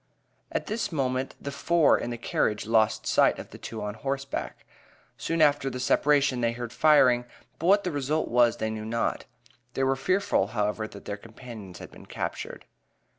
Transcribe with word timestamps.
At 0.51 0.65
this 0.65 0.91
moment 0.91 1.35
the 1.39 1.51
four 1.51 1.95
in 1.95 2.09
the 2.09 2.17
carriage 2.17 2.65
lost 2.65 3.05
sight 3.05 3.37
of 3.37 3.51
the 3.51 3.59
two 3.59 3.83
on 3.83 3.93
horseback. 3.93 4.65
Soon 5.15 5.43
after 5.43 5.69
the 5.69 5.79
separation 5.79 6.41
they 6.41 6.53
heard 6.53 6.73
firing, 6.73 7.23
but 7.59 7.67
what 7.67 7.83
the 7.83 7.91
result 7.91 8.27
was, 8.27 8.57
they 8.57 8.71
knew 8.71 8.83
not. 8.83 9.25
They 9.75 9.83
were 9.83 9.95
fearful, 9.95 10.47
however, 10.57 10.87
that 10.87 11.05
their 11.05 11.17
companions 11.17 11.77
had 11.77 11.91
been 11.91 12.07
captured. 12.07 12.65